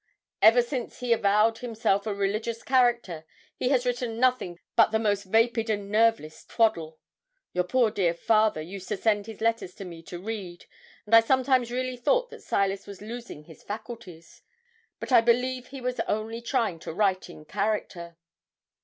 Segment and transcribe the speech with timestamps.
[0.41, 3.23] Ever since he avowed himself a religious character,
[3.55, 6.97] he had written nothing but the most vapid and nerveless twaddle.
[7.53, 10.65] Your poor dear father used to send his letters to me to read,
[11.05, 14.41] and I sometimes really thought that Silas was losing his faculties;
[14.99, 18.17] but I believe he was only trying to write in character.'